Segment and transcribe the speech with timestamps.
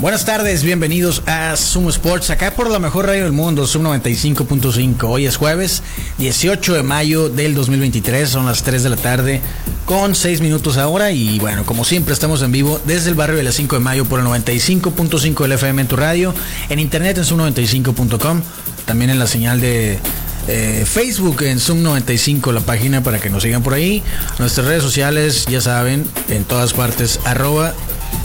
[0.00, 5.02] Buenas tardes, bienvenidos a Zoom Sports, acá por la mejor radio del mundo, Zoom 95.5.
[5.02, 5.82] Hoy es jueves
[6.18, 9.40] 18 de mayo del 2023, son las 3 de la tarde
[9.86, 13.42] con 6 minutos ahora y bueno, como siempre estamos en vivo desde el barrio de
[13.42, 16.32] las 5 de mayo por el 95.5 del FM en tu radio,
[16.68, 18.42] en internet en zoom95.com,
[18.86, 19.98] también en la señal de
[20.46, 24.04] eh, Facebook en Zoom 95, la página para que nos sigan por ahí.
[24.38, 27.74] Nuestras redes sociales, ya saben, en todas partes, arroba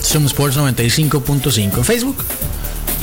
[0.03, 2.17] Zoom Sports 95.5 en Facebook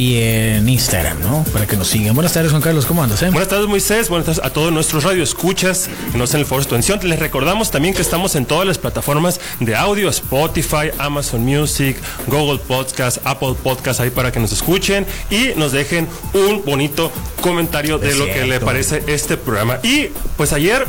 [0.01, 1.45] y en Instagram, ¿no?
[1.53, 2.15] Para que nos sigan.
[2.15, 3.23] Buenas tardes, Juan Carlos, ¿cómo andas?
[3.23, 3.29] Eh?
[3.31, 4.09] Buenas tardes, Moisés.
[4.09, 7.01] Buenas tardes a todos nuestros radioescuchas que nos en el foro de atención.
[7.03, 12.59] Les recordamos también que estamos en todas las plataformas de audio, Spotify, Amazon Music, Google
[12.59, 18.15] Podcast, Apple Podcast, ahí para que nos escuchen y nos dejen un bonito comentario de
[18.15, 19.81] lo que le parece este programa.
[19.83, 20.09] Y
[20.39, 20.87] pues ayer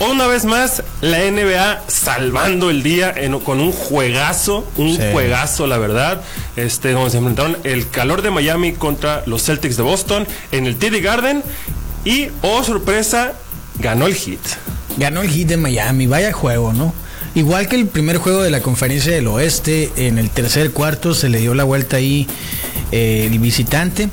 [0.00, 5.02] una vez más, la NBA salvando el día en- con un juegazo, un Sí.
[5.12, 6.20] juegazo, la verdad.
[6.56, 10.76] Este, donde se enfrentaron el calor de Miami contra los Celtics de Boston en el
[10.76, 11.42] TD Garden.
[12.04, 13.32] Y, oh sorpresa,
[13.78, 14.40] ganó el hit.
[14.96, 16.92] Ganó el hit de Miami, vaya juego, ¿no?
[17.34, 21.28] Igual que el primer juego de la conferencia del oeste, en el tercer cuarto se
[21.28, 22.28] le dio la vuelta ahí
[22.92, 24.08] eh, el visitante,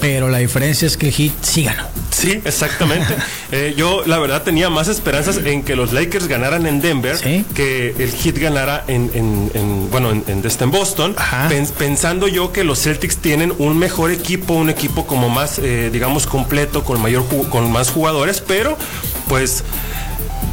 [0.00, 1.84] pero la diferencia es que el hit sí ganó.
[2.10, 3.14] Sí, exactamente.
[3.52, 7.44] Eh, yo, la verdad, tenía más esperanzas en que los Lakers ganaran en Denver Sí.
[7.52, 11.16] que el Heat ganara en, en- en- bueno, en, en, este, en Boston.
[11.18, 11.48] Ajá.
[11.50, 15.90] Pens- pensando yo que los Celtics tienen un mejor equipo, un equipo como más, eh,
[15.92, 18.78] digamos, completo, con mayor, con más jugadores, pero,
[19.28, 19.64] pues.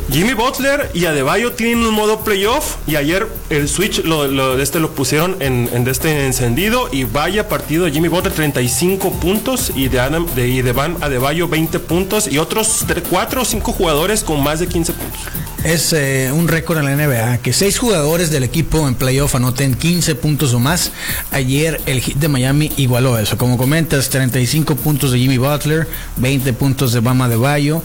[0.10, 4.80] Jimmy Butler y Adebayo tienen un modo playoff y ayer el switch lo, lo- este
[4.80, 10.00] lo pusieron en, este encendido y vaya partido de Jimmy Butler 35 puntos y de
[10.00, 14.42] Adam de, y de Van Adebayo 20 puntos y otros 4 o 5 jugadores con
[14.42, 15.20] más de 15 puntos.
[15.68, 19.76] Es eh, un récord en la NBA que seis jugadores del equipo en playoff anoten
[19.76, 20.94] 15 puntos o más.
[21.32, 23.38] Ayer el hit de Miami igualó eso.
[23.38, 25.86] Como comentas, 35 puntos de Jimmy Butler,
[26.16, 27.84] 20 puntos de Bama de Bayo,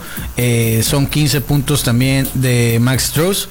[0.81, 3.49] son 15 puntos también de Max Strauss,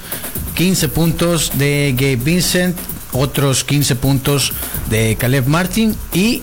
[0.55, 2.75] 15 puntos de Gabe Vincent,
[3.13, 4.55] otros 15 puntos
[4.89, 6.43] de Caleb Martin y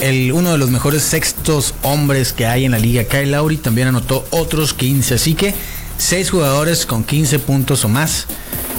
[0.00, 3.88] el, uno de los mejores sextos hombres que hay en la liga, Kyle Lowry, también
[3.88, 5.14] anotó otros 15.
[5.14, 5.54] Así que
[5.98, 8.26] seis jugadores con 15 puntos o más.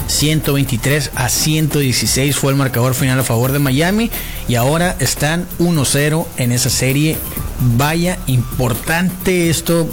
[0.08, 4.10] 123 a 116 fue el marcador final a favor de Miami
[4.48, 7.16] y ahora están 1-0 en esa serie.
[7.76, 9.88] Vaya importante esto,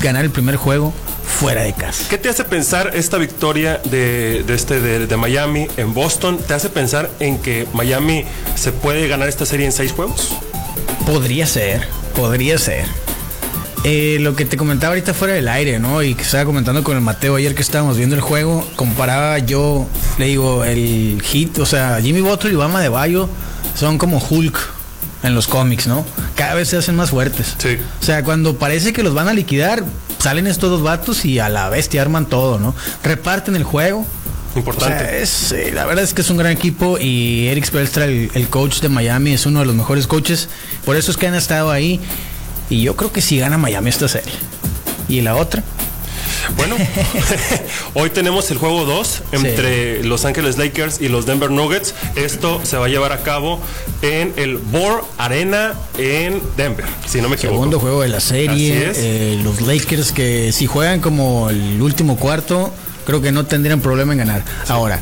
[0.00, 0.92] ganar el primer juego
[1.24, 2.04] fuera de casa.
[2.10, 6.38] ¿Qué te hace pensar esta victoria de, de este de, de Miami en Boston?
[6.38, 8.24] ¿Te hace pensar en que Miami
[8.54, 10.32] se puede ganar esta serie en 6 juegos?
[11.06, 13.03] Podría ser, podría ser.
[13.86, 16.02] Eh, lo que te comentaba ahorita fuera del aire, ¿no?
[16.02, 19.86] Y que estaba comentando con el Mateo ayer que estábamos viendo el juego, comparaba yo,
[20.16, 23.28] le digo, el hit, o sea, Jimmy Butler y Bama de Bayo
[23.74, 24.58] son como Hulk
[25.22, 26.06] en los cómics, ¿no?
[26.34, 27.56] Cada vez se hacen más fuertes.
[27.58, 27.76] Sí.
[28.00, 29.84] O sea, cuando parece que los van a liquidar,
[30.18, 32.74] salen estos dos vatos y a la bestia arman todo, ¿no?
[33.02, 34.06] Reparten el juego.
[34.54, 34.98] O Importante.
[34.98, 38.30] sea, es, eh, la verdad es que es un gran equipo y Eric Spoelstra, el,
[38.34, 40.48] el coach de Miami, es uno de los mejores coaches.
[40.86, 42.00] Por eso es que han estado ahí.
[42.70, 44.32] Y yo creo que sí gana Miami esta serie.
[45.08, 45.62] ¿Y la otra?
[46.56, 46.76] Bueno,
[47.94, 51.94] hoy tenemos el juego 2 entre Los Ángeles Lakers y los Denver Nuggets.
[52.16, 53.60] Esto se va a llevar a cabo
[54.02, 57.56] en el Bohr Arena en Denver, si no me equivoco.
[57.56, 58.92] Segundo juego de la serie.
[58.94, 62.72] Eh, los Lakers que si juegan como el último cuarto,
[63.06, 64.44] creo que no tendrían problema en ganar.
[64.68, 65.00] Ahora,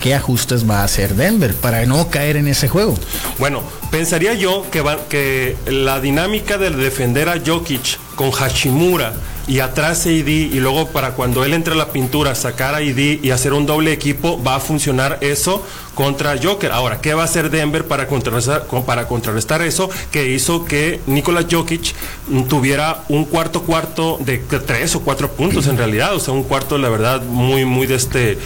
[0.00, 2.94] ¿qué ajustes va a hacer Denver para no caer en ese juego?
[3.38, 9.12] Bueno, pensaría yo que, va- que la dinámica de defender a Jokic con Hashimura
[9.46, 12.98] y atrás AD y luego para cuando él entre a la pintura sacar a AD
[13.22, 16.70] y hacer un doble equipo va a funcionar eso contra Joker.
[16.70, 21.00] Ahora, ¿qué va a hacer Denver para contrarrestar, con- para contrarrestar eso que hizo que
[21.06, 21.94] Nikola Jokic
[22.28, 26.14] mm, tuviera un cuarto cuarto de tres o cuatro puntos en realidad?
[26.14, 28.38] O sea, un cuarto la verdad muy, muy de este,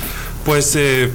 [0.44, 0.74] pues...
[0.76, 1.10] eh,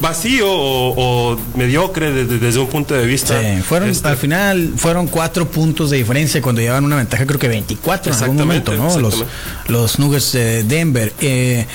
[0.00, 3.40] vacío o, o mediocre desde, desde un punto de vista.
[3.40, 7.38] Sí, fueron, este, al final fueron cuatro puntos de diferencia cuando llevaban una ventaja, creo
[7.38, 8.98] que 24 en algún momento, ¿no?
[8.98, 9.24] Los,
[9.68, 11.12] los Nuggets de Denver.
[11.20, 11.66] Eh,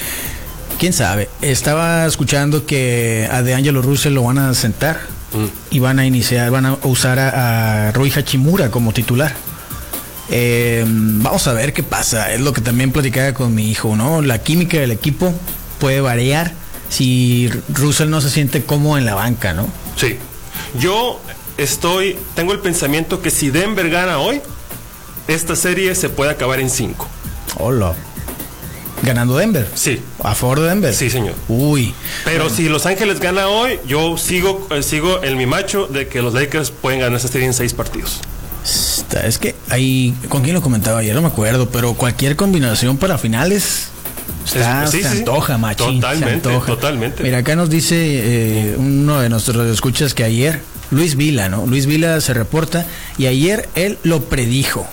[0.79, 4.99] Quién sabe, estaba escuchando que a DeAngelo Russell lo van a sentar
[5.33, 5.45] Mm.
[5.71, 9.33] y van a iniciar, van a usar a, a Rui Hachimura como titular.
[10.29, 12.31] Eh, vamos a ver qué pasa.
[12.33, 14.21] Es lo que también platicaba con mi hijo, ¿no?
[14.21, 15.33] La química del equipo
[15.79, 16.53] puede variar
[16.95, 19.67] si Russell no se siente cómodo en la banca, ¿no?
[19.97, 20.17] Sí.
[20.79, 21.19] Yo
[21.57, 24.41] estoy, tengo el pensamiento que si Denver gana hoy,
[25.27, 27.07] esta serie se puede acabar en 5.
[27.57, 27.95] Hola.
[29.03, 29.69] Ganando Denver.
[29.75, 30.01] Sí.
[30.23, 30.93] A favor de Denver.
[30.93, 31.35] Sí, señor.
[31.49, 31.93] Uy.
[32.23, 36.21] Pero si Los Ángeles gana hoy, yo sigo, eh, sigo en mi macho de que
[36.21, 38.21] los Lakers pueden ganar esta serie en seis partidos.
[39.21, 41.13] Es que ahí, ¿con quién lo comentaba ayer?
[41.13, 43.89] No me acuerdo, pero cualquier combinación para finales
[44.45, 45.99] está, sí, se sí, antoja, machín.
[45.99, 46.67] Totalmente, antoja.
[46.67, 47.23] totalmente.
[47.23, 50.61] Mira, acá nos dice eh, uno de nuestros escuchas que ayer,
[50.91, 51.65] Luis Vila, ¿no?
[51.65, 52.85] Luis Vila se reporta
[53.17, 54.87] y ayer él lo predijo.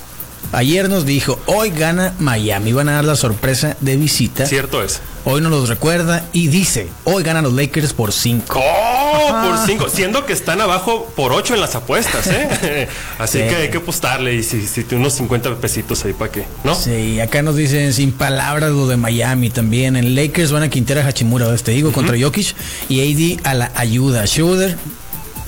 [0.50, 4.44] Ayer nos dijo, hoy gana Miami, van a dar la sorpresa de visita.
[4.46, 5.00] Cierto es.
[5.24, 8.58] Hoy nos los recuerda y dice, hoy ganan los Lakers por 5.
[8.60, 9.28] ¡Oh!
[9.28, 9.48] Ajá.
[9.48, 9.88] Por cinco.
[9.88, 12.88] Siendo que están abajo por ocho en las apuestas, ¿eh?
[13.18, 13.44] Así Sí.
[13.48, 16.74] que hay que apostarle y si, si tiene unos 50 pesitos ahí para qué, ¿no?
[16.74, 19.96] Sí, acá nos dicen sin palabras lo de Miami también.
[19.96, 22.54] En Lakers van a Quintera Hachimura, te digo, contra Jokic.
[22.88, 24.26] Y AD a la ayuda.
[24.26, 24.76] Schroeder,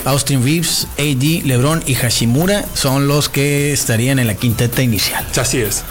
[0.04, 5.26] Austin Reeves, AD, LeBron y Hashimura son los que estarían en la quinteta inicial.
[5.36, 5.82] Así es.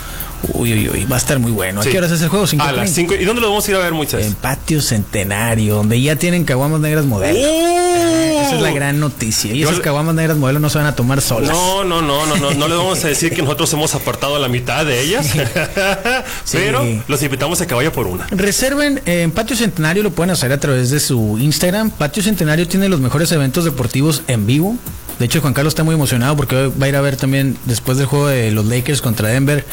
[0.53, 1.79] Uy, uy, uy, va a estar muy bueno.
[1.79, 1.89] ¿A Sí.
[1.89, 2.45] qué horas es el juego?
[2.47, 3.13] ¿Cinco A las treinta?
[3.13, 3.15] 5.
[3.21, 4.25] ¿Y dónde lo vamos a ir a ver, Moisés?
[4.25, 7.39] En Patio Centenario, donde ya tienen caguamas negras modelo.
[7.39, 8.41] ¡Uh!
[8.41, 9.53] Esa es la gran noticia.
[9.53, 11.49] Y Yo esas le- caguamas negras modelo no se van a tomar solas.
[11.49, 14.39] No, no, no, no, no, no le vamos a decir que nosotros hemos apartado a
[14.39, 15.39] la mitad de ellas, Sí.
[16.57, 18.27] pero los invitamos a que vaya por una.
[18.31, 21.89] Reserven eh, en Patio Centenario, lo pueden hacer a través de su Instagram.
[21.91, 24.75] Patio Centenario tiene los mejores eventos deportivos en vivo.
[25.19, 27.57] De hecho, Juan Carlos está muy emocionado porque hoy va a ir a ver también,
[27.65, 29.63] después del juego de los Lakers contra Denver,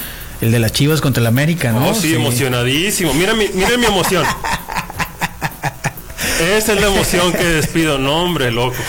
[0.40, 1.90] el de las Chivas contra el América, ¿no?
[1.90, 3.12] Oh, sí, emocionadísimo.
[3.14, 4.24] Mira mi, miren mi emoción.
[6.40, 7.98] Esa es la emoción que despido.
[7.98, 8.76] No, hombre, loco.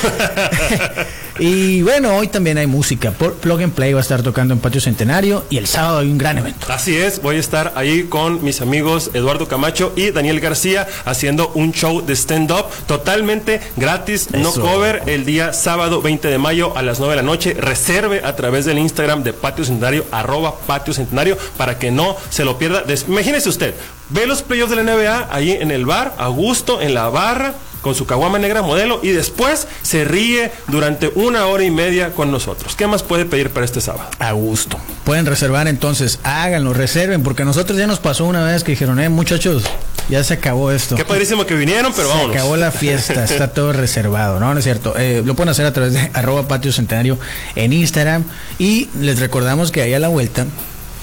[1.39, 3.09] Y bueno, hoy también hay música.
[3.09, 6.07] Por Plug and Play va a estar tocando en Patio Centenario y el sábado hay
[6.11, 6.67] un gran evento.
[6.69, 11.51] Así es, voy a estar ahí con mis amigos Eduardo Camacho y Daniel García haciendo
[11.55, 16.83] un show de stand-up totalmente gratis, no cover, el día sábado 20 de mayo a
[16.83, 17.55] las 9 de la noche.
[17.57, 22.45] Reserve a través del Instagram de Patio Centenario, arroba Patio Centenario, para que no se
[22.45, 22.83] lo pierda.
[23.07, 23.73] Imagínese usted,
[24.11, 27.53] ve los playoffs de la NBA ahí en el bar, a gusto, en la barra
[27.81, 32.31] con su caguama negra modelo y después se ríe durante una hora y media con
[32.31, 32.75] nosotros.
[32.75, 34.07] ¿Qué más puede pedir para este sábado?
[34.19, 34.77] A gusto.
[35.03, 38.99] Pueden reservar entonces, háganlo, reserven, porque a nosotros ya nos pasó una vez que dijeron,
[38.99, 39.63] eh, muchachos,
[40.09, 40.95] ya se acabó esto.
[40.95, 42.35] Qué padrísimo que vinieron, pero Se vámonos.
[42.35, 44.53] acabó la fiesta, está todo reservado, ¿no?
[44.53, 44.93] No es cierto.
[44.97, 47.17] Eh, lo pueden hacer a través de arroba patio centenario
[47.55, 48.25] en Instagram.
[48.59, 50.45] Y les recordamos que ahí a la vuelta,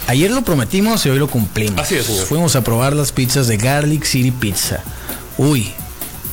[0.09, 1.81] ayer lo prometimos y hoy lo cumplimos.
[1.81, 2.27] Así es, señor.
[2.27, 4.83] Fuimos a probar las pizzas de Garlic City Pizza.
[5.37, 5.73] Uy.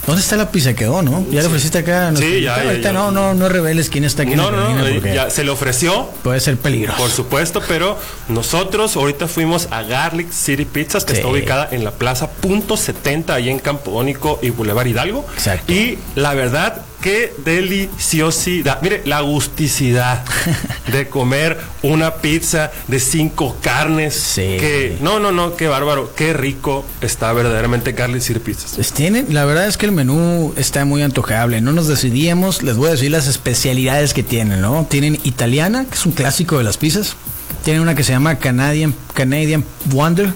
[0.07, 0.75] ¿Dónde está la pizza?
[0.75, 1.25] Quedó, ¿no?
[1.31, 2.09] Ya le ofreciste acá.
[2.09, 2.93] a nuestro Sí, ya, ya, Ahorita ya.
[2.93, 5.43] no, no, no reveles quién está aquí en No, la no, no, eh, ya se
[5.43, 6.95] le ofreció, puede ser peligroso.
[6.99, 7.97] por supuesto, pero
[8.29, 11.17] nosotros ahorita fuimos a Garlic City Pizzas, que Sí.
[11.21, 15.25] está ubicada en la plaza punto 70, ahí en Campodónico y Boulevard Hidalgo.
[15.33, 15.73] Exacto.
[15.73, 18.79] Y la verdad, qué deliciosidad.
[18.83, 20.23] Mire, la agusticidad
[20.91, 24.13] de comer una pizza de cinco carnes.
[24.13, 24.57] Sí.
[24.59, 28.73] Que, no, no, no, qué bárbaro, qué rico está verdaderamente Garlic City Pizzas.
[28.75, 31.61] Pues tienen, la verdad es que el menú está muy antojable.
[31.61, 34.85] No nos decidíamos, les voy a decir las especialidades que tienen, ¿no?
[34.87, 37.15] Tienen italiana, que es un clásico de las pizzas.
[37.63, 40.31] Tienen una que se llama Canadian, Canadian Wonder,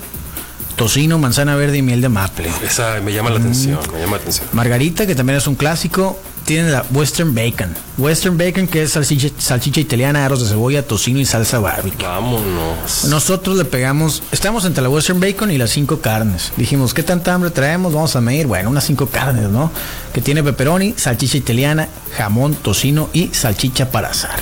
[0.79, 2.49] tocino, manzana verde y miel de maple.
[2.63, 4.47] Esa me llama la atención, me llama la atención.
[4.53, 6.17] Margarita, que también es un clásico.
[6.45, 7.75] Tienen la Western Bacon.
[7.97, 12.07] Western Bacon, que es salchicha, salchicha italiana, arroz de cebolla, tocino y salsa barbecue.
[12.07, 13.03] Vámonos.
[13.09, 16.53] Nosotros le pegamos, estamos entre la Western Bacon y las cinco carnes.
[16.55, 17.93] Dijimos, ¿qué tanta hambre traemos?
[17.93, 19.69] Vamos a medir, bueno, unas cinco carnes, ¿no?
[20.13, 24.39] Que tiene pepperoni, salchicha italiana, jamón, tocino y salchicha para asar.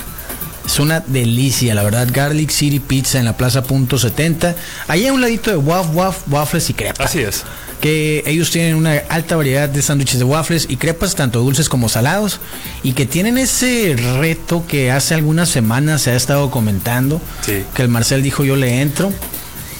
[0.67, 2.09] Es una delicia, la verdad.
[2.11, 4.53] Garlic City Pizza en la Plaza Punto 70.
[4.89, 7.07] Ahí hay un ladito de waf, waf, waffles y crepas.
[7.07, 7.43] Así es.
[7.79, 11.87] Que ellos tienen una alta variedad de sándwiches de waffles y crepas, tanto dulces como
[11.87, 12.41] salados.
[12.83, 17.21] Y que tienen ese reto que hace algunas semanas se ha estado comentando.
[17.41, 17.63] Sí.
[17.73, 19.13] Que el Marcel dijo yo le entro.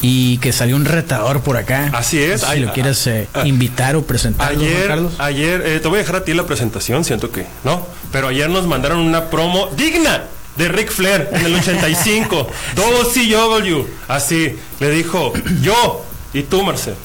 [0.02, 1.90] Y que salió un retador por acá.
[1.94, 2.44] Así es.
[2.44, 5.14] No sé si lo quieres eh, ah, invitar o presentar, Ayer, Carlos.
[5.18, 7.86] ayer, eh, te voy a dejar a ti la presentación, siento que, ¿no?
[8.12, 10.22] Pero ayer nos mandaron una promo digna
[10.58, 13.86] de Ric Flair en el 85, WCW.
[14.08, 16.96] Así, le dijo, yo y tú, Marcel.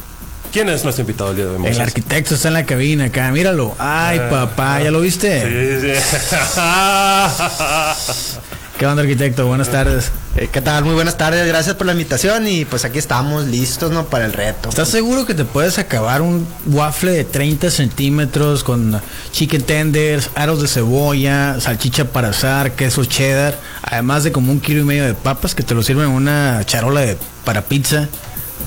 [0.52, 1.66] ¿Quién es nuestro invitado el día de hoy?
[1.66, 3.74] El arquitecto está en la cabina acá, míralo.
[3.78, 5.80] Ay, Ah, papá, ¿ya lo viste?
[5.80, 5.92] Sí, sí.
[8.82, 9.46] ¿Qué onda, arquitecto?
[9.46, 10.10] Buenas tardes.
[10.34, 10.82] Eh, ¿Qué tal?
[10.84, 14.06] Muy buenas tardes, gracias por la invitación y pues aquí estamos listos, ¿no?
[14.06, 14.70] Para el reto.
[14.70, 20.60] ¿Estás seguro que te puedes acabar un waffle de 30 centímetros con chicken tenders, aros
[20.60, 25.14] de cebolla, salchicha para asar, queso cheddar, además de como un kilo y medio de
[25.14, 28.08] papas que te lo sirven en una charola de, para pizza?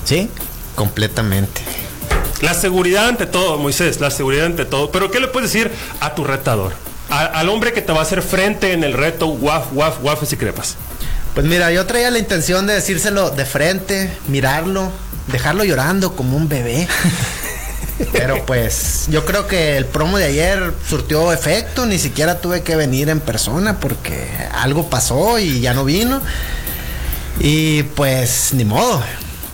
[0.06, 0.30] ¿Sí?
[0.76, 1.60] Completamente.
[2.40, 4.90] La seguridad ante todo, Moisés, la seguridad ante todo.
[4.90, 5.70] Pero ¿qué le puedes decir
[6.00, 6.85] a tu retador?
[7.10, 10.32] A- al hombre que te va a hacer frente en el reto waf, waf, waffles
[10.32, 10.76] y crepas.
[11.34, 14.90] Pues mira, yo traía la intención de decírselo de frente, mirarlo,
[15.28, 16.88] dejarlo llorando como un bebé.
[18.12, 22.76] Pero pues yo creo que el promo de ayer surtió efecto, ni siquiera tuve que
[22.76, 26.20] venir en persona porque algo pasó y ya no vino.
[27.38, 29.02] Y pues ni modo,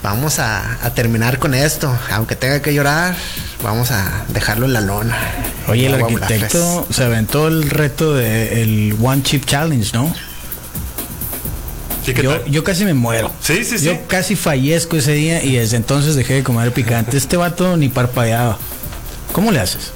[0.03, 1.97] vamos a, a terminar con esto.
[2.11, 3.15] Aunque tenga que llorar,
[3.63, 5.17] vamos a dejarlo en la lona.
[5.67, 10.13] Oye, el arquitecto se aventó el reto del One Chip Challenge, ¿no?
[12.05, 13.31] Sí, ¿qué Yo, yo casi me muero.
[13.41, 13.85] Sí, sí, sí.
[13.85, 17.15] Yo casi fallezco ese día y desde entonces dejé de comer picante.
[17.15, 18.57] Este vato ni parpadeaba.
[19.31, 19.93] ¿Cómo le haces?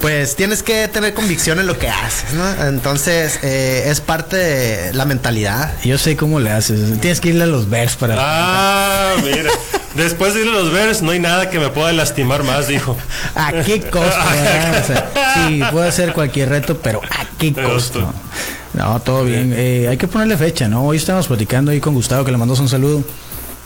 [0.00, 2.66] Pues tienes que tener convicción en lo que haces, ¿no?
[2.66, 5.74] Entonces eh, es parte de la mentalidad.
[5.84, 6.98] Yo sé cómo le haces.
[7.00, 8.16] Tienes que irle a los Bears para.
[8.18, 9.50] Ah, mira.
[9.94, 12.96] Después de ir a los Bears, no hay nada que me pueda lastimar más, dijo.
[13.34, 14.00] ¿A qué costo?
[14.00, 14.80] verdad?
[14.82, 18.00] O sea, sí, puedo hacer cualquier reto, pero ¿a qué costo?
[18.00, 18.14] Costo.
[18.72, 19.52] No, todo bien.
[19.54, 20.84] Eh, hay que ponerle fecha, ¿no?
[20.84, 23.02] Hoy estamos platicando ahí con Gustavo, que le mandó un saludo.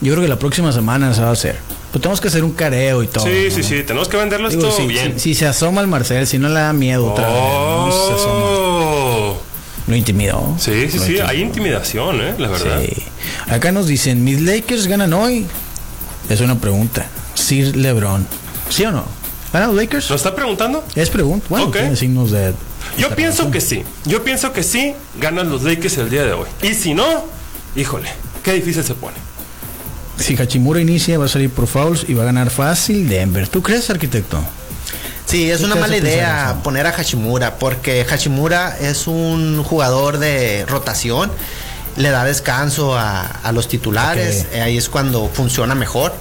[0.00, 1.58] Yo creo que la próxima semana se va a hacer.
[1.92, 3.24] Pues tenemos que hacer un careo y todo.
[3.24, 3.54] Sí, ¿no?
[3.54, 3.82] sí, sí.
[3.84, 5.14] Tenemos que venderlo Digo, si, bien.
[5.14, 7.92] si- si se asoma el Marcel, si no le da miedo otra vez, ¿no?
[8.08, 8.34] Se asoma.
[8.44, 9.36] Oh.
[9.86, 10.56] Lo intimidó.
[10.58, 10.96] Sí, sí, Lo sí.
[11.12, 11.26] intimidó.
[11.28, 12.34] Hay intimidación, ¿eh?
[12.38, 12.80] La verdad.
[12.82, 13.02] Sí.
[13.48, 15.46] Acá nos dicen, ¿mis Lakers ganan hoy?
[16.28, 17.06] Es una pregunta.
[17.34, 18.26] Sir LeBron.
[18.70, 19.04] ¿Sí o no?
[19.52, 20.10] ¿Ganan los Lakers?
[20.10, 20.84] ¿Lo está preguntando?
[20.96, 21.46] Es pregunta.
[21.48, 21.74] Bueno, Ok.
[21.76, 22.54] tiene signos de...
[22.98, 23.84] Yo pienso que sí.
[24.04, 26.48] Yo pienso que sí ganan los Lakers el día de hoy.
[26.62, 27.24] Y si no,
[27.76, 28.08] híjole,
[28.42, 29.16] qué difícil se pone.
[30.18, 33.48] Si Hachimura inicia, va a salir por fouls y va a ganar fácil Denver.
[33.48, 34.42] ¿Tú crees, arquitecto?
[35.26, 40.64] Sí, es ¿Qué una mala idea poner a Hashimura porque Hashimura es un jugador de
[40.68, 41.32] rotación,
[41.96, 46.12] le da descanso a, a los titulares, eh, ahí es cuando funciona mejor.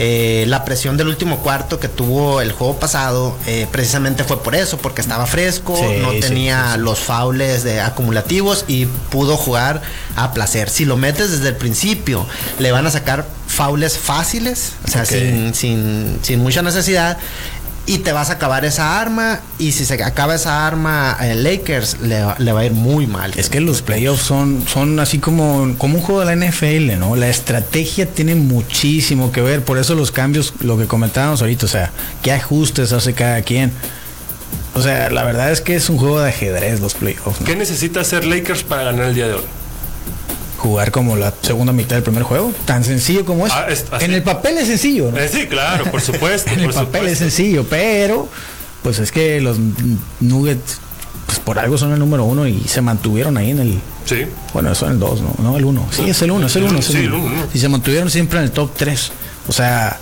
[0.00, 4.54] Eh, la presión del último cuarto que tuvo el juego pasado eh, precisamente fue por
[4.54, 6.80] eso, porque estaba fresco, Sí, no tenía sí, sí.
[6.84, 9.82] los faules de acumulativos y pudo jugar
[10.14, 10.70] a placer.
[10.70, 12.26] Si lo metes desde el principio,
[12.60, 17.18] le van a sacar faules fáciles, o sea, sin, sin, sin mucha necesidad.
[17.88, 19.40] Y te vas a acabar esa arma.
[19.58, 23.32] Y si se acaba esa arma Lakers, le, va- le va a ir muy mal.
[23.36, 27.16] Es que los playoffs son, son así como, como un juego de la NFL, ¿no?
[27.16, 29.64] La estrategia tiene muchísimo que ver.
[29.64, 31.90] Por eso los cambios, lo que comentábamos ahorita, o sea,
[32.22, 33.72] qué ajustes hace cada quien.
[34.74, 37.40] O sea, la verdad es que es un juego de ajedrez los playoffs.
[37.40, 37.46] ¿no?
[37.46, 39.44] ¿Qué necesita hacer Lakers para ganar el día de hoy?
[40.58, 42.52] Jugar como la segunda mitad del primer juego.
[42.64, 43.52] Tan sencillo como es.
[43.52, 45.18] Ah, es en el papel es sencillo, ¿no?
[45.18, 46.50] Eh, sí, claro, por supuesto.
[46.54, 48.28] en el papel es sencillo, pero
[48.82, 49.58] pues es que los
[50.20, 50.78] Nuggets,
[51.26, 53.80] pues por algo son el número uno y se mantuvieron ahí en el.
[54.04, 54.26] Sí.
[54.52, 55.34] Bueno, son el 2, ¿no?
[55.42, 55.88] No, el 1.
[55.90, 56.82] Sí, es el 1, es el 1.
[56.82, 57.46] Sí, el uno, uno.
[57.54, 59.12] Y se mantuvieron siempre en el top 3.
[59.46, 59.98] O sea,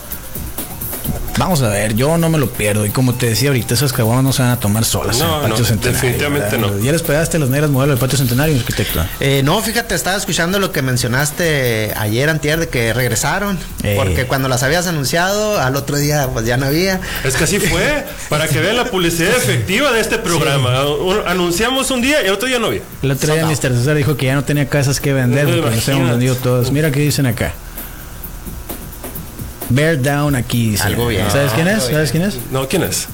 [1.39, 2.87] vamos a ver, yo no me lo pierdo.
[2.87, 5.35] Y como te decía ahorita, esas caguamas no se van a tomar solas No, en
[5.35, 5.93] el patio no, centenario.
[6.01, 6.71] definitivamente ¿verdad?
[6.77, 6.83] no.
[6.85, 9.05] ¿Ya les pegaste las negras modelo del patio centenario, arquitecto?
[9.21, 13.59] Eh, no, fíjate, estaba escuchando lo que mencionaste ayer, antier, de que regresaron.
[13.83, 13.95] Eh.
[13.97, 17.01] Porque cuando las habías anunciado, al otro día, pues ya no había.
[17.25, 20.87] Es que así fue, para que vean la publicidad efectiva de este programa.
[20.87, 22.83] Un- Anunciamos un día y el otro día no había.
[23.03, 23.75] El otro día Mr.
[23.77, 26.11] César dijo que ya no tenía casas que vender No, porque nos hemos imagínate.
[26.13, 26.71] vendido todas.
[26.71, 27.53] Mira qué dicen acá.
[29.69, 30.71] Bear down aquí.
[30.71, 30.83] dice.
[30.85, 31.31] Algo bien.
[31.31, 31.85] ¿Sabes quién es?
[31.85, 32.37] ¿Sabes quién es?
[32.51, 33.07] No, ¿quién es?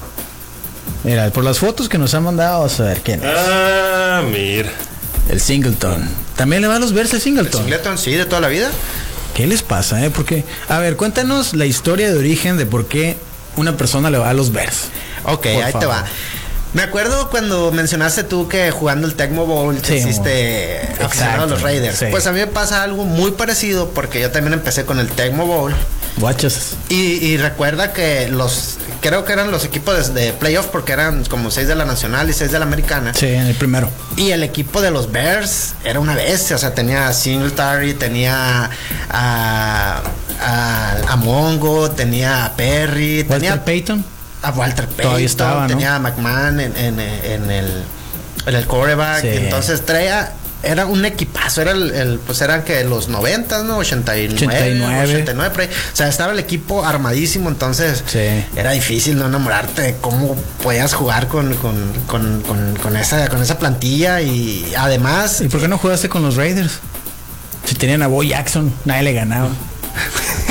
[1.03, 3.29] Mira, por las fotos que nos han mandado, vamos a ver quién es.
[3.29, 4.69] Ah, mira.
[5.29, 6.07] El Singleton.
[6.35, 7.61] También le va a los verse Singleton.
[7.63, 8.69] Singleton, sí, de toda la vida.
[9.33, 10.09] ¿Qué les pasa, eh?
[10.11, 13.17] Porque, a ver, cuéntanos la historia de origen de por qué
[13.55, 14.89] una persona le va a los Bears.
[15.25, 16.05] Ok, Por ahí te va.
[16.73, 21.43] Me acuerdo cuando mencionaste tú que jugando el Tecmo Bowl te Sí, hiciste exacto, aficionado
[21.43, 21.97] a los Raiders.
[21.99, 22.05] sí.
[22.09, 25.45] Pues a mí me pasa algo muy parecido porque yo también empecé con el Tecmo
[25.45, 25.73] Bowl.
[26.17, 26.75] Guachas.
[26.89, 31.25] Y, y recuerda que los, creo que eran los equipos de, de playoff porque eran
[31.25, 33.13] como seis de la Nacional y seis de la Americana.
[33.13, 33.89] Sí, en el primero.
[34.15, 38.69] Y el equipo de los Bears era una bestia, o sea, tenía a Singletary, tenía
[39.09, 40.01] a,
[40.41, 44.05] a, a Mongo, tenía a Perry, Walter tenía Payton.
[44.43, 45.67] a Walter Payton, Todavía estaba, ¿no?
[45.67, 47.83] tenía a McMahon en, en, en el
[48.45, 49.27] en el quarterback, Sí.
[49.31, 53.77] entonces traía era un equipazo, era el, el- pues eran que los 90, ¿no?
[53.77, 55.03] 89, 89.
[55.13, 55.67] 89 por ahí.
[55.67, 58.43] O sea, estaba el equipo armadísimo, entonces Sí.
[58.55, 61.75] era difícil no enamorarte de cómo podías jugar con, con,
[62.07, 66.21] con, con, con esa, con esa plantilla y además ¿Y por qué no jugaste con
[66.23, 66.79] los Raiders?
[67.65, 69.49] Si tenían a Bo Jackson, nadie le ganaba.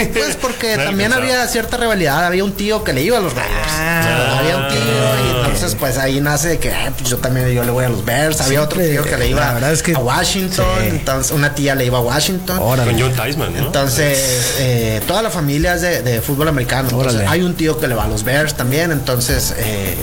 [0.13, 2.25] Pues porque también había cierta rivalidad.
[2.25, 3.69] Había un tío que le iba a los Raiders.
[3.69, 4.39] Ah.
[4.39, 7.65] había un tío y entonces pues ahí nace de que ah, pues, yo también yo
[7.65, 8.41] le voy a los Bears.
[8.41, 10.67] Había otro tío que le iba la verdad es que- a Washington.
[10.81, 10.87] Sí.
[10.89, 12.59] Entonces una tía le iba a Washington.
[12.61, 12.93] Órale.
[12.93, 13.67] Con John ¿no?
[13.67, 16.89] Entonces, eh, toda la familia es de, de fútbol americano.
[16.91, 18.93] Entonces, hay un tío que le va a los Bears también.
[18.93, 19.97] Entonces, eh,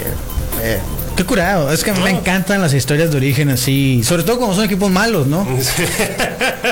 [0.62, 0.80] eh,
[1.20, 1.70] Qué curado.
[1.74, 4.02] Es que me encantan las historias de origen así.
[4.06, 5.46] Sobre todo cuando son equipos malos, ¿no?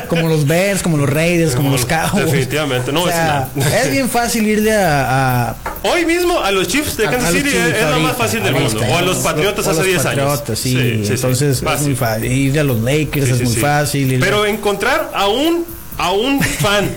[0.07, 2.27] Como los Bears, como los Raiders, como los Cowboys.
[2.27, 3.79] Definitivamente, no O sea, es nada.
[3.83, 7.75] es bien fácil irle a, a- Hoy mismo a los Chiefs de Kansas City Chiefs
[7.77, 8.79] es lo más fácil del mundo.
[8.89, 10.25] O a los Patriotas o hace los 10 años.
[10.39, 11.03] Patriotas, sí.
[11.09, 12.31] entonces es muy fácil.
[12.31, 13.59] Ir a los Lakers Sí, es sí, muy sí.
[13.59, 14.13] fácil.
[14.13, 15.65] ir- Pero encontrar a un
[15.97, 16.89] a un fan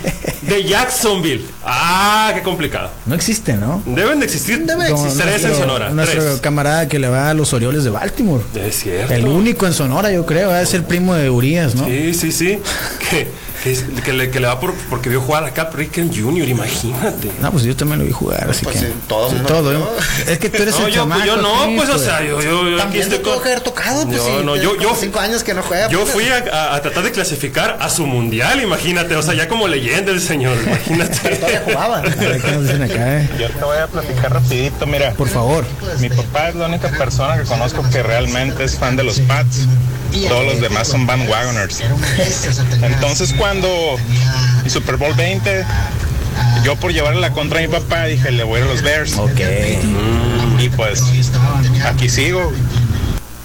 [0.42, 1.44] de Jacksonville.
[1.64, 2.90] Ah, qué complicado.
[3.06, 3.82] no existe, ¿no?
[3.86, 5.90] Deben de existir Debe Como tres en Sonora.
[5.90, 6.40] Nuestro Tres.
[6.40, 8.42] camarada que le va a los Orioles de Baltimore.
[8.54, 9.12] Es cierto.
[9.12, 11.86] El único en Sonora, yo creo, va a ser primo de Urias, ¿no?
[11.86, 12.58] Sí, sí, sí.
[13.10, 13.28] Que,
[13.62, 16.48] que, es- que le, que le va por, porque vio jugar a Cap Ricken Jr.,
[16.48, 17.30] imagínate.
[17.40, 18.86] No, pues yo también lo vi jugar, así Pues que.
[18.86, 19.60] sí, todo Sí, ¿no?
[19.70, 19.88] vio.
[20.26, 21.24] Es que tú eres No, el yo, pues, chamaco.
[21.26, 24.04] yo no, pues, o sea, yo, yo, yo también te haber tocado.
[24.06, 25.88] Pues, Yo sí, no, yo- yo- cinco años que no juega.
[25.88, 26.12] Yo pues.
[26.12, 29.14] fui a, a- a tratar de clasificar a su mundial, imagínate.
[29.16, 31.36] O sea, ya como leyenda el señor, imagínate.
[31.36, 32.02] Todavía jugaba.
[32.02, 33.28] Qué nos dicen acá, eh.
[33.38, 35.12] Yo te voy a platicar rapidito, mira.
[35.12, 35.64] Por favor.
[36.00, 39.66] Mi papá es la única persona que conozco que realmente es fan de los Pats.
[40.28, 41.80] Todos los demás son bandwagoners.
[42.82, 43.96] Entonces cuando
[44.64, 45.64] el Super Bowl 20,
[46.64, 49.16] yo por llevarle la contra a mi papá dije, le voy a los Bears.
[49.18, 49.40] Ok.
[50.58, 51.02] Y pues
[51.84, 52.52] aquí sigo.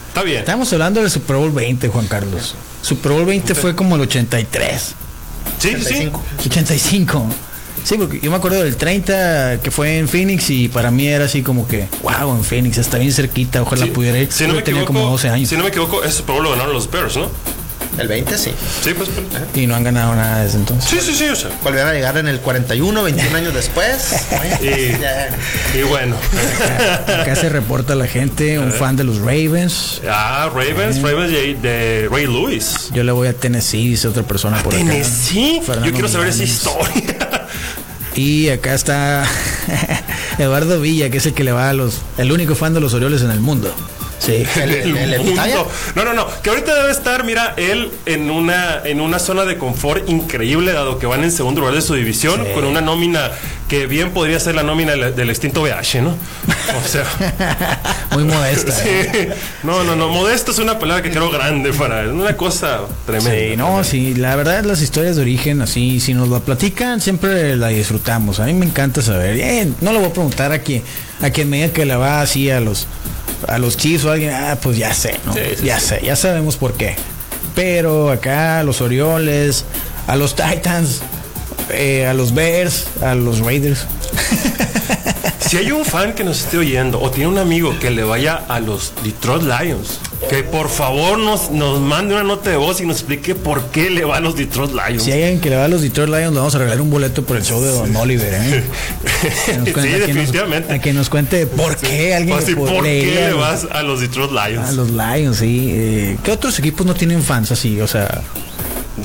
[0.10, 0.40] Está bien.
[0.40, 2.56] Estamos hablando del Super Bowl 20, Juan Carlos.
[2.82, 4.96] Super Bowl 20 fue como el 83.
[5.60, 6.12] Sí, sí, sí.
[6.40, 7.26] 85.
[7.86, 11.26] Sí, porque yo me acuerdo del 30 que fue en Phoenix y para mí era
[11.26, 13.92] así como que, wow, en Phoenix está bien cerquita, ojalá Sí.
[13.92, 14.32] pudiera ir.
[14.32, 16.44] Si no me tenía equivoco, como 12 años Si no me equivoco, ese Super Bowl
[16.46, 17.30] lo ganaron los Bears, ¿no?
[18.00, 18.52] El 20 sí.
[18.84, 19.08] Sí, pues.
[19.54, 20.90] y no han ganado nada desde entonces.
[20.90, 21.50] Sí, sí, sí, o sea.
[21.64, 24.16] Volvieron a llegar en el 41, 21 años después.
[24.62, 24.66] Y,
[25.02, 25.30] Ya.
[25.80, 26.16] y bueno.
[27.08, 30.02] Acá se reporta la gente, un fan de los Ravens.
[30.10, 32.90] Ah, Ravens, Ravens de, de Ray Lewis.
[32.94, 34.84] Yo le voy a Tennessee, dice otra persona por acá.
[34.84, 35.62] Tennessee.
[35.66, 37.15] Fernando Yo quiero saber esa historia.
[38.16, 39.26] Y acá está
[40.38, 42.94] Eduardo Villa, que es el que le va a los, el único fan de los
[42.94, 43.74] Orioles en el mundo.
[44.20, 44.44] Sí.
[44.56, 45.32] El- el- el mundo.
[45.42, 45.66] Epitaya.
[45.96, 46.28] No, no, no.
[46.42, 50.98] Que ahorita debe estar, mira, él en una, en una zona de confort increíble, dado
[50.98, 52.52] que van en segundo lugar de su división, Sí.
[52.54, 53.32] con una nómina
[53.68, 56.10] que bien podría ser la nómina del, extinto BH, ¿no?
[56.12, 57.04] O sea.
[58.12, 58.74] Muy modesta.
[58.86, 59.10] ¿eh?
[59.12, 59.42] sí.
[59.64, 60.10] No, no, no.
[60.10, 62.10] Modesto es una palabra que creo grande para él.
[62.10, 63.32] Una cosa tremenda.
[63.32, 67.56] Sí, no, sí, la verdad las historias de origen así, si nos la platican, siempre
[67.56, 68.40] la disfrutamos.
[68.40, 69.38] A mí me encanta saber.
[69.40, 70.84] Eh, no le voy a preguntar a quien,
[71.22, 72.88] a quien me diga que la va así a los
[73.48, 75.34] a los Chiefs o a alguien, ah, pues ya sé, ¿no?
[75.34, 76.96] Sí, sí, ya sé, ya sabemos por qué.
[77.54, 79.66] Pero acá los Orioles,
[80.08, 81.02] a los Titans,
[81.70, 83.86] eh, a los Bears, a los Raiders.
[85.48, 88.34] Si hay un fan que nos esté oyendo o tiene un amigo que le vaya
[88.50, 92.86] a los Detroit Lions, que por favor nos, nos mande una nota de voz y
[92.88, 95.04] nos explique por qué le va a los Detroit Lions.
[95.04, 96.90] Si hay alguien que le va a los Detroit Lions, le vamos a regalar un
[96.90, 98.64] boleto por el show de Don Oliver, ¿eh?
[99.46, 100.74] Que nos sí, a nos- definitivamente.
[100.74, 103.40] A que nos cuente por qué alguien Pues sí, ¿Por le qué le a los-
[103.40, 104.68] vas a los Detroit Lions?
[104.68, 105.70] A los Lions, sí.
[105.72, 107.80] Eh, ¿Qué otros equipos no tienen fans así?
[107.82, 108.22] O sea,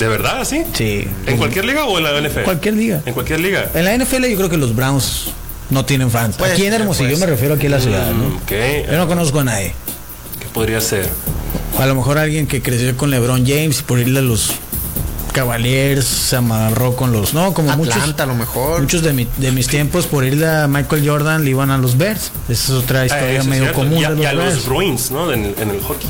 [0.00, 0.62] ¿De verdad, sí?
[0.72, 1.06] sí.
[1.26, 2.40] ¿En cualquier liga o en la NFL?
[2.42, 3.02] Cualquier liga.
[3.06, 3.70] En cualquier liga.
[3.74, 5.26] En la NFL yo creo que los Browns
[5.68, 6.36] no tienen fans.
[6.36, 8.26] Puede aquí en Hermosillo puede me refiero aquí a la ciudad, Mm, ¿no?
[8.38, 8.52] ok.
[8.90, 9.72] Yo no conozco a nadie.
[10.40, 11.08] ¿Qué podría ser?
[11.78, 14.50] A lo mejor alguien que creció con LeBron James y por irle a los
[15.32, 17.34] Cavaliers se amarró con los...
[17.34, 17.94] No, como muchos...
[17.96, 18.80] Atlanta a lo mejor.
[18.80, 21.96] Muchos de, mi- de mis tiempos por irle a Michael Jordan le iban a los
[21.96, 22.32] Bears.
[22.48, 24.54] Esa es otra Ah, historia medio común Y a, de los y a Bears.
[24.56, 25.30] los Bruins, ¿no?
[25.32, 26.08] En, el- en el hockey.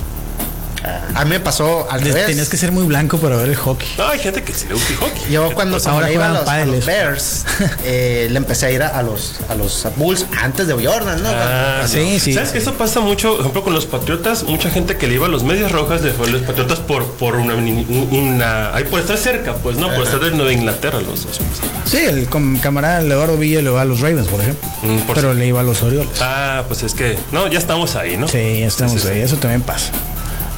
[1.14, 2.26] A mí me pasó al revés.
[2.26, 3.88] Tenías que ser muy blanco para ver el hockey.
[3.98, 5.22] No, hay gente que sí le gusta el hockey.
[5.30, 6.86] Yo cuando Pues ahora iba a los, a.
[6.86, 7.44] Bears,
[7.84, 11.28] eh, le empecé a ir a, a los a los Bulls antes de Jordan, ¿no?
[11.32, 12.18] Ah, Sí, no.
[12.18, 12.32] sí.
[12.34, 13.32] ¿Sabes que eso pasa mucho?
[13.32, 16.12] Por ejemplo, con los Patriotas, mucha gente que le iba a los Medias Rojas le
[16.12, 19.92] fue a los Patriotas por, por una, una- ahí por estar cerca, pues, ¿no?
[19.94, 21.40] Por estar de Nueva Inglaterra los dos.
[21.84, 22.28] Sí, el
[22.60, 24.68] camarada Eduardo Villa le va a los Ravens, por ejemplo.
[24.82, 26.10] Mm, por pero le iba a los Orioles.
[26.20, 28.28] Ah, pues es que, no, ya estamos ahí, ¿no?
[28.28, 29.14] Sí, ya estamos Sí, sí, ahí.
[29.16, 29.20] sí.
[29.22, 29.90] Eso también pasa.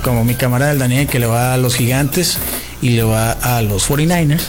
[0.03, 2.39] Como mi camarada el Daniel que le va a los Gigantes
[2.81, 4.43] y le va a los 49ers.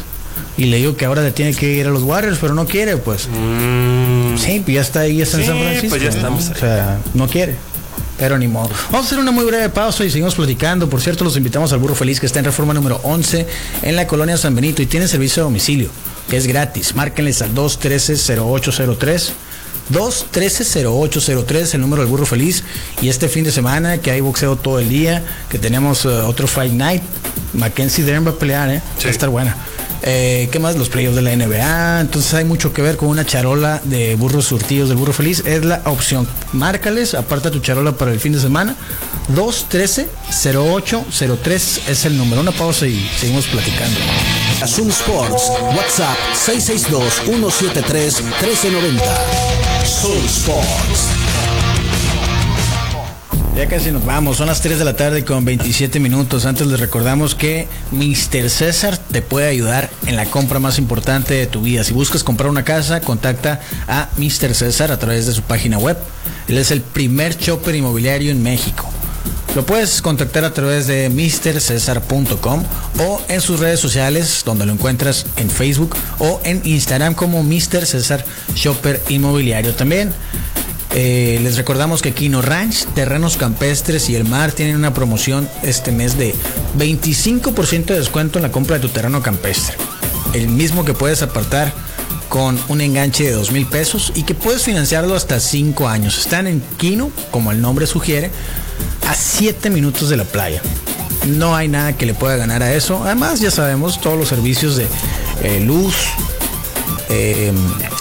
[0.57, 2.97] Y le digo que ahora le tiene que ir a los Warriors, pero no quiere,
[2.97, 3.27] pues.
[3.27, 5.89] Mm, Sí, pues ya está ahí, ya está en San Francisco.
[5.89, 6.15] pues ya ¿no?
[6.15, 6.53] estamos ahí.
[6.55, 7.55] O sea, no quiere.
[8.17, 8.69] Pero ni modo.
[8.91, 10.89] Vamos a hacer una muy breve pausa y seguimos platicando.
[10.89, 13.45] Por cierto, los invitamos al Burro Feliz que está en reforma número 11
[13.81, 15.89] en la colonia San Benito y tiene servicio a domicilio,
[16.29, 16.95] que es gratis.
[16.95, 19.31] Márquenles al 213-0803.
[19.91, 22.63] 213-0803, el número del burro feliz.
[23.01, 26.47] Y este fin de semana, que hay boxeo todo el día, que tenemos eh, otro
[26.47, 27.03] Fight Night,
[27.53, 28.81] Mackenzie Dern va a pelear, ¿eh?
[28.97, 29.05] Sí.
[29.05, 29.57] Va a estar buena.
[30.05, 30.75] Eh, ¿Qué más?
[30.75, 32.01] Los playoffs de la NBA.
[32.01, 35.41] Entonces hay mucho que ver con una charola de burros surtidos del burro feliz.
[35.45, 36.27] Es la opción.
[36.51, 38.75] Márcales, aparta tu charola para el fin de semana.
[39.33, 42.41] 213-0803 es el número.
[42.41, 43.97] Una pausa y seguimos platicando.
[44.67, 45.43] Zoom Sports,
[45.75, 49.01] WhatsApp 662-173-1390.
[49.85, 51.12] Zoom Sports.
[53.55, 56.45] Ya casi nos vamos, son las 3 de la tarde con 27 minutos.
[56.45, 58.49] Antes les recordamos que Mr.
[58.49, 61.83] César te puede ayudar en la compra más importante de tu vida.
[61.83, 64.55] Si buscas comprar una casa, contacta a Mr.
[64.55, 65.97] César a través de su página web.
[66.47, 68.89] Él es el primer chopper inmobiliario en México.
[69.55, 72.63] Lo puedes contactar a través de mrcesar.com
[72.97, 77.85] o en sus redes sociales, donde lo encuentras en Facebook o en Instagram como Mr.
[77.85, 80.11] César Shopper Inmobiliario también.
[80.95, 85.91] Eh, les recordamos que Kino Ranch, Terrenos Campestres y el Mar tienen una promoción este
[85.91, 86.36] mes de
[86.77, 89.75] 25% de descuento en la compra de tu terreno campestre.
[90.34, 91.73] El mismo que puedes apartar
[92.29, 96.19] con un enganche de 2 mil pesos y que puedes financiarlo hasta 5 años.
[96.19, 98.29] Están en Kino, como el nombre sugiere,
[99.08, 100.62] a 7 minutos de la playa.
[101.27, 103.03] No hay nada que le pueda ganar a eso.
[103.03, 104.88] Además, ya sabemos todos los servicios de
[105.41, 105.95] eh, luz,
[107.10, 107.51] eh,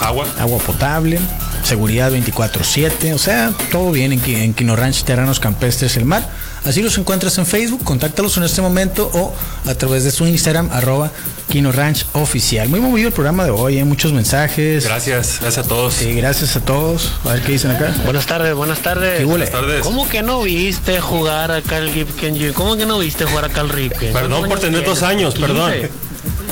[0.01, 0.27] Agua.
[0.39, 1.19] agua potable,
[1.65, 6.29] seguridad 24/7, o sea, todo bien en, en Quino Ranch Terrenos Campestres El Mar.
[6.65, 9.35] Así los encuentras en Facebook, contáctalos en este momento o
[9.69, 11.11] a través de su Instagram, arroba
[11.49, 12.69] Quino Ranch Oficial.
[12.69, 14.85] Muy movido el programa de hoy, hay muchos mensajes.
[14.85, 15.95] Gracias, gracias a todos.
[15.95, 17.13] Sí, gracias a todos.
[17.25, 17.93] A ver qué dicen acá.
[18.05, 19.25] Buenas tardes, buenas tardes.
[19.25, 19.83] Buenas tardes.
[19.83, 22.53] ¿Cómo que no viste jugar a Cal Ripken Jr.?
[22.53, 24.13] ¿Cómo que no viste jugar a Cal Ripken?
[24.13, 25.47] Perdón ¿Cuántos por tener dos años, 15.
[25.49, 25.73] perdón.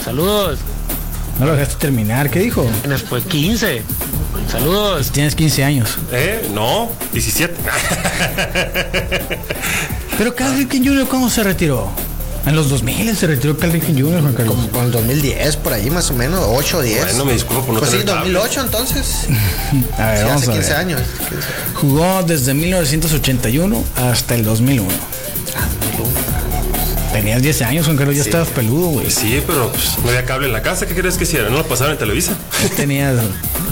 [0.04, 0.58] Saludos.
[1.38, 2.68] No lo dejaste terminar, ¿qué dijo?
[2.86, 3.82] Después 15.
[4.50, 5.10] Saludos.
[5.10, 5.90] Tienes 15 años.
[6.12, 6.48] ¿Eh?
[6.54, 7.54] No, 17.
[10.18, 11.06] Pero Cal Ripken Jr.
[11.08, 11.90] ¿cómo se retiró?
[12.46, 14.20] En los 2000 se retiró Cal Ripken Jr.
[14.22, 14.56] Juan Carlos.
[14.72, 17.04] Con el 2010, por ahí más o menos, 8 o 10.
[17.04, 18.32] Bueno, me disculpo por no Pues sí, tener cable.
[18.32, 19.26] 2008 entonces.
[19.98, 20.76] A ver, Sí, vamos hace a 15 ver.
[20.78, 21.00] años.
[21.74, 24.88] Jugó desde 1981 hasta el 2001.
[27.12, 29.10] Tenías 10 años, Juan Carlos, ya estabas peludo, güey.
[29.10, 30.86] Sí, pero pues, no había cable en la casa.
[30.86, 31.50] ¿Qué querías que hiciera?
[31.50, 32.32] ¿No lo pasaron en Televisa?
[32.76, 33.16] Tenías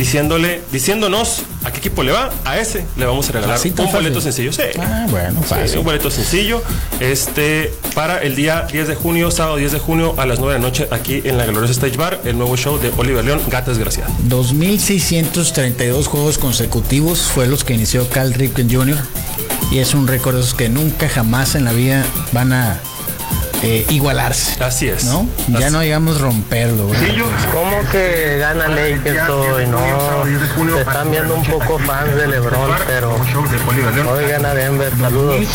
[0.00, 3.76] diciéndole, diciéndonos a qué equipo le va, a ese le vamos a regalar Así un
[3.76, 3.92] fácil.
[3.92, 4.50] boleto sencillo.
[4.52, 4.62] Sí.
[4.78, 5.78] Ah, bueno, Sí, fácil.
[5.80, 6.62] un boleto sencillo
[7.00, 10.58] este para el día 10 de junio, sábado 10 de junio a las 9 de
[10.58, 13.70] la noche aquí en la Gloriosa Stage Bar, el nuevo show de Oliver León, Gata
[13.72, 14.08] Desgraciada.
[14.28, 18.96] 2.632 juegos consecutivos fue los que inició Cal Ripken Jr.
[19.70, 22.78] Y es un récord que nunca jamás en la vida van a
[23.62, 24.62] eh, igualarse.
[24.62, 25.04] Así es.
[25.04, 25.26] ¿No?
[25.48, 27.00] Ya no digamos romperlo, güey.
[27.52, 29.66] ¿Cómo que gana Lakers hoy?
[29.66, 30.24] No,
[30.74, 34.92] se están viendo un poco fans de LeBron, pero hoy gana Denver.
[34.98, 35.46] Saludos.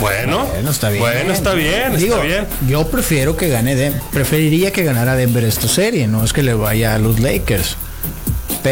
[0.00, 1.02] Bueno, Bueno, está bien.
[1.02, 2.46] Bueno, está bien, Digo, está bien.
[2.68, 4.00] Yo prefiero que gane Denver.
[4.12, 6.06] Preferiría que ganara Denver esta serie.
[6.06, 7.76] No es que le vaya a los Lakers.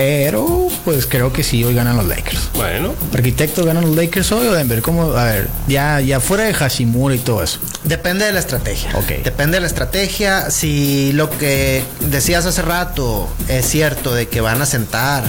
[0.01, 2.51] Pero, pues creo que sí, hoy ganan los Lakers.
[2.53, 4.83] Bueno, ¿Arquitectos ganan los Lakers hoy o Denver?
[4.83, 5.13] ¿Cómo?
[5.17, 7.61] A ver, ya, ya fuera de Hashimura y todo eso.
[7.83, 8.91] Depende de la estrategia.
[8.95, 9.23] Ok.
[9.25, 10.51] Depende de la estrategia.
[10.51, 15.25] Si lo que decías hace rato es cierto de que van a sentar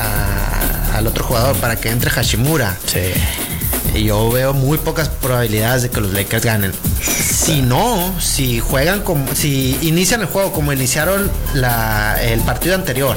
[0.00, 4.02] a- al otro jugador para que entre Hashimura, Sí.
[4.04, 6.72] yo veo muy pocas probabilidades de que los Lakers ganen.
[7.00, 13.16] Si no, si juegan como, si inician el juego como iniciaron la- el partido anterior,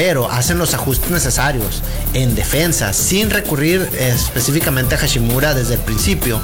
[0.00, 1.82] pero hacen los ajustes necesarios
[2.14, 6.40] en defensa sin recurrir específicamente a Hashimura desde el principio,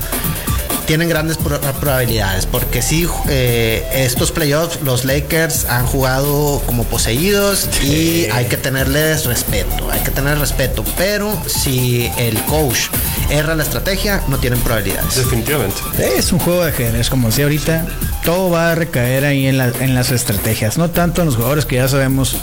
[0.84, 2.44] tienen grandes probabilidades.
[2.44, 9.24] Porque si eh, estos playoffs, los Lakers han jugado como poseídos y hay que tenerles
[9.24, 9.90] respeto.
[9.90, 10.84] Hay que tener respeto.
[10.98, 12.88] Pero si el coach
[13.30, 15.16] erra la estrategia, no tienen probabilidades.
[15.16, 15.80] Definitivamente.
[16.18, 17.86] Es un juego de ajedrez, como decía ahorita.
[18.22, 21.76] Todo va a recaer ahí en, en las estrategias, no tanto en los jugadores que
[21.76, 22.36] ya sabemos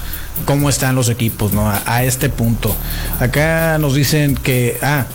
[0.45, 1.69] cómo están los equipos, ¿no?
[1.69, 2.75] A, a este punto.
[3.19, 5.05] Acá nos dicen que, ah,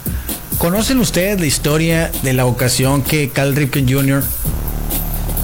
[0.59, 4.25] ¿Conocen ustedes la historia de la ocasión que Cal Ripken Jr.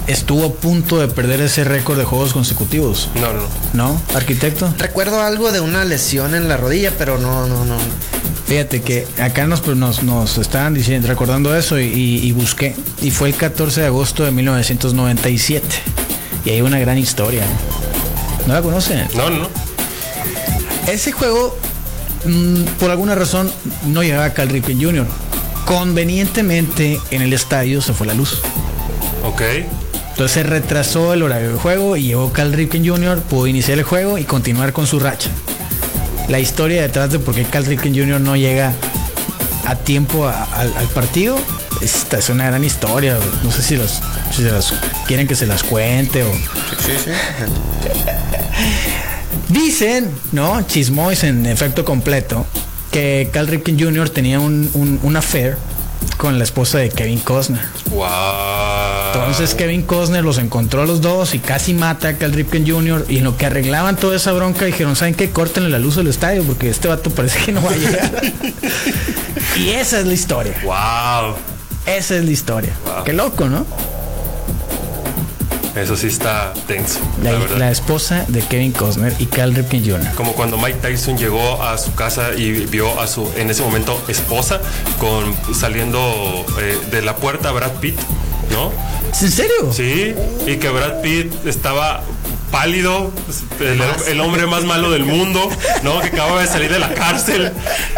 [0.07, 3.09] estuvo a punto de perder ese récord de juegos consecutivos?
[3.15, 3.43] No, no.
[3.73, 4.01] ¿No?
[4.13, 4.73] ¿Arquitecto?
[4.77, 7.77] Recuerdo algo de una lesión en la rodilla, pero no, no, no.
[8.45, 12.75] Fíjate que acá nos, pues, nos, nos estaban diciendo, recordando eso y, y, busqué.
[13.01, 15.65] Y fue el 14 de agosto de 1997.
[16.43, 17.43] Y hay una gran historia.
[18.47, 19.07] ¿No la conocen?
[19.15, 19.64] No, no.
[20.87, 21.57] Ese juego
[22.25, 23.51] Mm, por alguna razón
[23.85, 25.05] no llegaba Cal Ripken Jr.
[25.65, 28.41] Convenientemente en el estadio se fue la luz.
[29.23, 29.41] Ok.
[30.09, 33.83] Entonces se retrasó el horario del juego y llegó Cal Ripken Jr., pudo iniciar el
[33.83, 35.29] juego y continuar con su racha.
[36.29, 38.19] La historia detrás de por qué Cal Ripken Jr.
[38.21, 38.73] no llega
[39.65, 41.37] a tiempo al partido,
[41.81, 43.17] esta es una gran historia.
[43.43, 44.73] No sé si los, si las
[45.07, 46.31] quieren que se las cuente o.
[46.31, 47.11] Sí, sí.
[49.49, 50.61] Dicen, ¿no?
[50.63, 52.45] Chismois en efecto completo,
[52.91, 54.09] que Cal Ripken Jr.
[54.09, 55.57] tenía un, un, affair
[56.17, 57.61] con la esposa de Kevin Costner.
[57.91, 58.05] Wow.
[59.13, 63.05] Entonces Kevin Costner los encontró a los dos y casi mata a Cal Ripken Jr.
[63.07, 65.29] Y en lo que arreglaban toda esa bronca dijeron, ¿saben qué?
[65.29, 68.21] Córtenle la luz del estadio porque este vato parece que no va a llegar.
[69.57, 70.55] y esa es la historia.
[70.63, 71.35] Wow.
[71.85, 72.73] Esa es la historia.
[73.05, 73.65] Qué loco, ¿no?
[75.75, 76.99] Eso sí está tenso.
[77.57, 80.15] La, esposa de Kevin Costner y Cal Ripken Jr.
[80.15, 84.01] Como cuando Mike Tyson llegó a su casa y vio a su, en ese momento,
[84.07, 84.61] esposa
[84.99, 87.99] con saliendo eh, de la puerta Brad Pitt,
[88.51, 88.71] ¿no?
[89.07, 89.73] ¿En serio?
[89.73, 90.15] Sí,
[90.47, 92.03] y que Brad Pitt estaba
[92.55, 93.11] pálido,
[94.07, 95.49] el, hombre más malo del mundo,
[95.83, 95.99] ¿no?
[95.99, 97.51] Que acaba de salir de la cárcel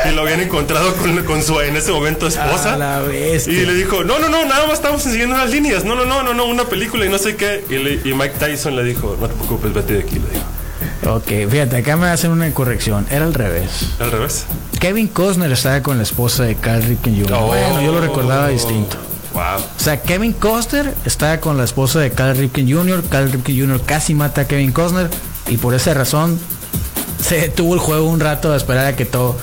[0.04, 2.76] y lo habían encontrado con, su en ese momento esposa.
[3.46, 6.24] y le dijo, no, no, no, nada más estamos siguiendo unas líneas, no, no, no,
[6.24, 7.64] no, no, una película y no sé qué.
[7.70, 11.16] Y, Mike Tyson le dijo, no te preocupes, vete de aquí, le dijo.
[11.16, 13.06] Ok, fíjate, acá me hacen una corrección.
[13.12, 13.90] Era al revés.
[14.00, 14.48] ¿Al revés?
[14.80, 17.42] Kevin Costner estaba con la esposa de Carl Ripken Jr.
[17.42, 18.98] bueno, yo lo recordaba distinto.
[19.38, 23.04] O sea, Kevin Costner está con la esposa de Cal Ripken Jr.
[23.08, 23.82] Cal Ripken Jr.
[23.86, 25.10] casi mata a Kevin Costner
[25.48, 26.40] y por esa razón
[27.24, 29.38] se detuvo el juego un rato a esperar a que todo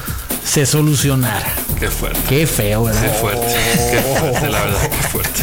[0.45, 1.47] se solucionara.
[1.79, 2.19] Qué fuerte.
[2.29, 3.03] Qué feo, ¿verdad?
[3.03, 3.57] Qué fuerte.
[3.91, 5.43] Qué fuerte, la verdad, qué fuerte.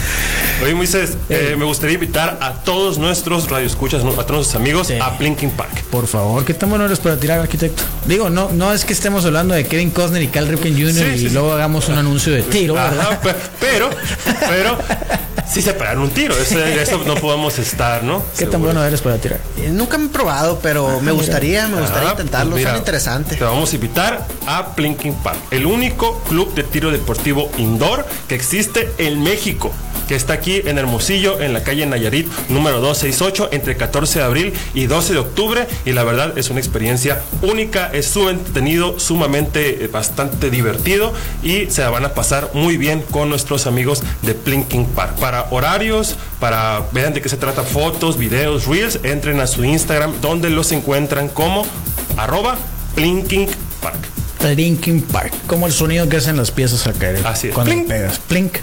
[0.63, 5.09] Oye, Moisés, eh, me gustaría invitar a todos nuestros radioescuchas, a todos nuestros amigos a
[5.17, 5.83] Blinking Park.
[5.89, 7.81] Por favor, ¿qué tan bueno eres para tirar, arquitecto?
[8.05, 11.17] Digo, no, no es que estemos hablando de Kevin Costner y Cal Ripken Jr.
[11.17, 13.19] y luego hagamos un anuncio de tiro, ¿verdad?
[13.59, 13.89] pero,
[14.39, 14.77] pero,
[15.51, 16.35] sí se pegaron un tiro.
[16.37, 18.23] Eso, eso, no podemos estar, ¿no?
[18.37, 19.39] ¿Qué tan bueno eres para tirar?
[19.57, 22.51] Eh, nunca me he probado, pero ah, me gustaría, me gustaría ah, intentarlo.
[22.51, 23.39] Pues Son interesantes.
[23.39, 28.35] Te vamos a invitar a Blinking Park, el único club de tiro deportivo indoor que
[28.35, 29.71] existe en México
[30.11, 34.53] que está aquí en Hermosillo, en la calle Nayarit, número 268, entre 14 de abril
[34.73, 35.67] y 12 de octubre.
[35.85, 41.67] Y la verdad es una experiencia única, es sumamente entretenido, sumamente eh, bastante divertido y
[41.67, 45.17] se la van a pasar muy bien con nuestros amigos de Plinking Park.
[45.17, 50.19] Para horarios, para vean de qué se trata, fotos, videos, reels, entren a su Instagram
[50.19, 51.65] donde los encuentran como
[52.17, 52.57] arroba
[52.95, 53.47] Plinking
[53.81, 53.99] Park.
[54.39, 57.13] Plinking Park, como el sonido que hacen las piezas acá.
[57.23, 57.53] Así es.
[57.53, 58.19] Cuando pegas.
[58.27, 58.57] Plink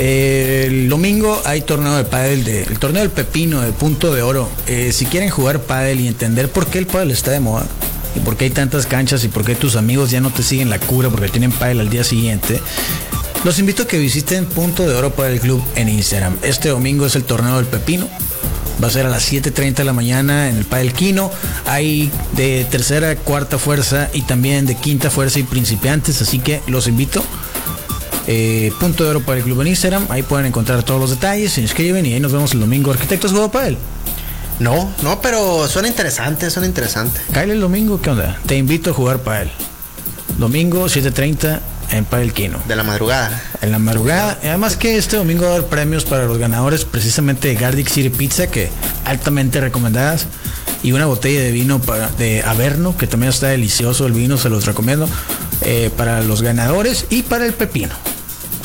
[0.00, 4.48] el domingo hay torneo de pádel, de, el torneo del pepino de punto de oro.
[4.66, 7.66] Eh, si quieren jugar pádel y entender por qué el pádel está de moda
[8.16, 10.70] y por qué hay tantas canchas y por qué tus amigos ya no te siguen
[10.70, 12.62] la cura porque tienen pádel al día siguiente,
[13.44, 16.34] los invito a que visiten Punto de Oro para el Club en Instagram.
[16.42, 18.08] Este domingo es el torneo del pepino.
[18.82, 21.30] Va a ser a las 7.30 de la mañana en el Padel Quino.
[21.66, 26.22] Hay de tercera, cuarta fuerza y también de quinta fuerza y principiantes.
[26.22, 27.22] Así que los invito
[28.26, 30.06] eh, punto de oro para el club en Instagram.
[30.08, 32.90] Ahí pueden encontrar todos los detalles, se inscriben y ahí nos vemos el domingo.
[32.90, 33.78] Arquitectos juego para él.
[34.58, 37.20] No, no, pero suena interesante, suena interesante.
[37.32, 38.38] Kyle el domingo, ¿qué onda?
[38.46, 39.50] Te invito a jugar para él.
[40.38, 41.60] Domingo 7.30
[41.92, 42.58] en Padel Quino.
[42.68, 43.42] De la madrugada.
[43.62, 44.38] En la madrugada.
[44.42, 48.10] Además que este domingo va a haber premios para los ganadores precisamente de Gardic City
[48.10, 48.70] Pizza, que
[49.04, 50.26] altamente recomendadas.
[50.82, 54.48] Y una botella de vino para, de Averno, que también está delicioso el vino, se
[54.48, 55.08] los recomiendo.
[55.62, 57.94] Eh, para los ganadores y para el pepino.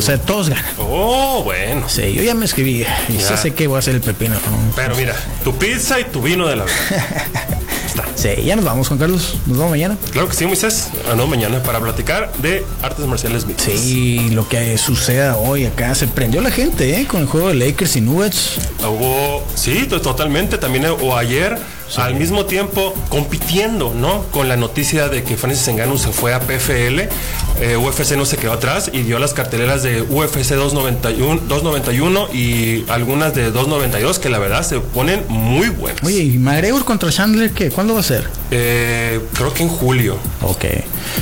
[0.06, 0.63] O sea, todos ganan.
[0.78, 1.89] Oh, bueno.
[1.89, 4.36] Sí, yo ya me escribí y ya sé que voy a hacer el pepino.
[4.76, 6.65] Pero mira, tu pizza y tu vino de la.
[7.88, 8.06] Está.
[8.13, 9.36] Sí, ya nos vamos, Juan Carlos.
[9.48, 9.98] Nos vemos mañana.
[10.12, 10.89] Claro que sí, Moisés.
[11.10, 13.80] Ah, no, mañana para platicar de artes marciales mixtas.
[13.80, 15.96] Sí, lo que suceda hoy acá.
[15.96, 17.08] Se prendió la gente, ¿eh?
[17.08, 18.58] Con el juego de Lakers y Nuggets.
[18.82, 20.60] Hubo, sí, to- totalmente.
[20.60, 21.58] También, eh, o ayer,
[21.98, 24.24] al mismo tiempo, compitiendo, ¿no?
[24.32, 27.08] Con la noticia de que Francis Ngannou se fue a PFL.
[27.62, 32.84] eh, UFC no se quedó atrás y dio las carteleras de UFC 291, 291 y
[32.89, 36.04] algunas de 292 que la verdad se ponen muy buenas.
[36.04, 37.69] Oye, ¿y McGregor contra Chandler qué?
[37.69, 38.28] ¿Cuándo va a ser?
[38.52, 40.17] Eh, creo que en julio.
[40.41, 40.65] Ok.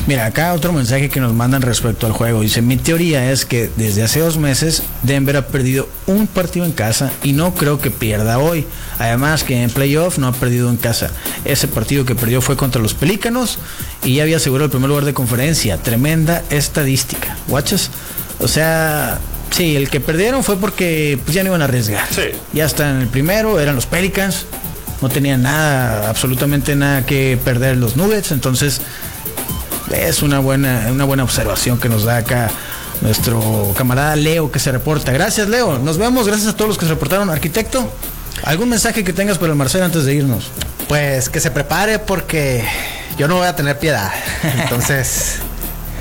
[0.08, 2.42] Mira, acá otro mensaje que nos mandan respecto al juego.
[2.42, 6.72] Dice, mi teoría es que desde hace dos meses Denver ha perdido un partido en
[6.72, 8.66] casa y no creo que pierda hoy.
[9.00, 11.12] Además que en playoff no ha perdido en casa.
[11.46, 13.60] Ese partido que perdió fue contra los Pelícanos
[14.04, 15.78] y ya había asegurado el primer lugar de conferencia.
[15.78, 17.38] Tremenda estadística.
[17.48, 17.90] ¿Watches?
[18.40, 19.20] O sea...
[19.52, 22.08] Sí, el que perdieron fue porque pues, ya no iban a arriesgar.
[22.10, 22.24] Sí.
[22.54, 24.48] Ya están en el primero, eran los Pelicans.
[25.00, 28.32] No tenían nada, absolutamente nada que perder los Nuggets.
[28.32, 28.82] Entonces,
[29.92, 32.50] es una buena, una buena observación que nos da acá
[33.02, 35.12] nuestro camarada Leo que se reporta.
[35.12, 35.78] Gracias, Leo.
[35.78, 36.26] Nos vemos.
[36.26, 37.30] Gracias a todos los que se reportaron.
[37.30, 37.92] Arquitecto,
[38.44, 40.52] ¿algún mensaje que tengas para el Marcelo antes de irnos?
[40.88, 42.64] Pues que se prepare porque
[43.18, 44.12] yo no voy a tener piedad.
[44.62, 45.36] Entonces,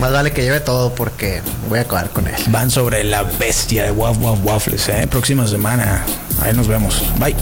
[0.00, 2.34] más vale que lleve todo porque voy a acabar con él.
[2.48, 4.88] Van sobre la bestia de Waf Waf Waffles.
[4.88, 5.06] ¿eh?
[5.08, 6.04] Próxima semana.
[6.42, 7.02] Ahí nos vemos.
[7.18, 7.36] Bye.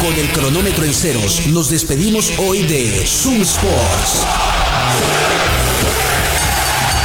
[0.00, 4.24] Con el cronómetro en ceros, nos despedimos hoy de Zoom Sports.